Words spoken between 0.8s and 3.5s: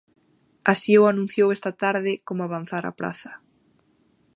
o anunciou esta tarde, como avanzara Praza.